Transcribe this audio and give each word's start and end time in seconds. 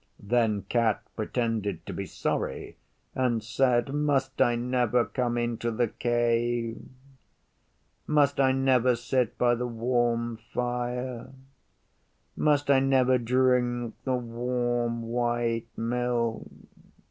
Then 0.19 0.63
Cat 0.63 1.03
pretended 1.15 1.85
to 1.85 1.93
be 1.93 2.07
sorry 2.07 2.75
and 3.13 3.43
said, 3.43 3.93
'Must 3.93 4.41
I 4.41 4.55
never 4.55 5.05
come 5.05 5.37
into 5.37 5.69
the 5.69 5.89
Cave? 5.89 6.81
Must 8.07 8.39
I 8.39 8.51
never 8.51 8.95
sit 8.95 9.37
by 9.37 9.53
the 9.53 9.67
warm 9.67 10.37
fire? 10.37 11.29
Must 12.35 12.71
I 12.71 12.79
never 12.79 13.19
drink 13.19 13.93
the 14.03 14.15
warm 14.15 15.03
white 15.03 15.67
milk? 15.77 16.47